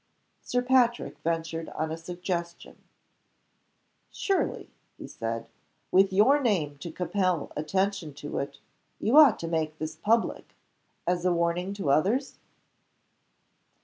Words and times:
Sir 0.41 0.63
Patrick 0.63 1.19
ventured 1.19 1.69
on 1.69 1.91
a 1.91 1.95
suggestion. 1.95 2.83
"Surely," 4.09 4.71
he 4.97 5.05
said, 5.07 5.45
"with 5.91 6.11
your 6.11 6.41
name 6.41 6.79
to 6.79 6.91
compel 6.91 7.51
attention 7.55 8.15
to 8.15 8.39
it, 8.39 8.57
you 8.99 9.15
ought 9.15 9.37
to 9.41 9.47
make 9.47 9.77
this 9.77 9.95
public 9.95 10.55
as 11.05 11.23
a 11.23 11.31
warning 11.31 11.71
to 11.75 11.91
others?" 11.91 12.39